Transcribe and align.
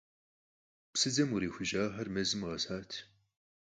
Псыдзэм 0.91 1.29
кърихужьахэр 1.33 2.07
мэзым 2.13 2.41
къэсат. 2.47 2.89